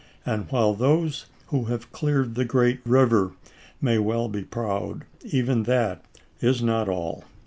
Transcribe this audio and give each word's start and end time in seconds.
And 0.25 0.49
while 0.49 0.73
those 0.73 1.27
who 1.49 1.65
have 1.65 1.91
cleared 1.91 2.33
the 2.33 2.43
great 2.43 2.79
river 2.87 3.33
may 3.79 3.99
well 3.99 4.29
be 4.29 4.41
proud, 4.43 5.05
even 5.23 5.61
that 5.65 6.03
is 6.41 6.63
not 6.63 6.89
all. 6.89 7.23